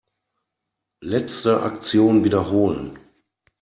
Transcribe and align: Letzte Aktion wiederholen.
Letzte 1.03 1.61
Aktion 1.61 2.23
wiederholen. 2.23 2.97